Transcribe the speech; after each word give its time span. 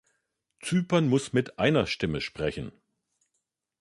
Zypern 0.63 1.07
muss 1.07 1.31
mit 1.31 1.59
einer 1.59 1.85
Stimme 1.85 2.21
sprechen. 2.21 2.71